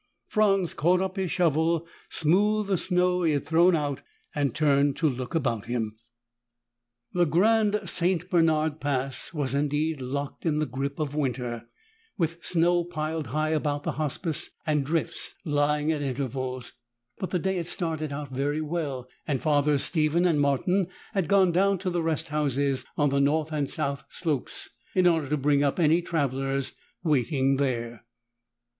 Franz 0.29 0.73
caught 0.73 0.99
up 0.99 1.15
his 1.15 1.29
shovel, 1.29 1.85
smoothed 2.09 2.69
the 2.69 2.75
snow 2.75 3.21
he 3.21 3.33
had 3.33 3.45
thrown 3.45 3.75
out 3.75 4.01
and 4.33 4.55
turned 4.55 4.95
to 4.95 5.07
look 5.07 5.35
about 5.35 5.65
him. 5.67 5.95
The 7.13 7.27
Grand 7.27 7.79
St. 7.87 8.27
Bernard 8.27 8.79
Pass 8.81 9.31
was 9.31 9.53
indeed 9.53 10.01
locked 10.01 10.43
in 10.43 10.57
the 10.57 10.65
grip 10.65 10.97
of 10.97 11.13
winter, 11.13 11.69
with 12.17 12.43
snow 12.43 12.83
piled 12.83 13.27
high 13.27 13.51
about 13.51 13.83
the 13.83 13.91
Hospice 13.91 14.49
and 14.65 14.83
drifts 14.83 15.35
lying 15.45 15.91
at 15.91 16.01
intervals. 16.01 16.73
But 17.19 17.29
the 17.29 17.37
day 17.37 17.57
had 17.57 17.67
started 17.67 18.11
out 18.11 18.29
very 18.31 18.59
well, 18.59 19.07
and 19.27 19.39
Fathers 19.39 19.83
Stephen 19.83 20.25
and 20.25 20.41
Martin 20.41 20.87
had 21.13 21.27
gone 21.27 21.51
down 21.51 21.77
to 21.77 21.91
the 21.91 22.01
rest 22.01 22.29
houses 22.29 22.85
on 22.97 23.09
the 23.09 23.21
north 23.21 23.51
and 23.53 23.69
south 23.69 24.03
slopes, 24.09 24.67
in 24.95 25.05
order 25.05 25.29
to 25.29 25.37
bring 25.37 25.61
up 25.63 25.79
any 25.79 26.01
travelers 26.01 26.73
waiting 27.03 27.57
there. 27.57 28.03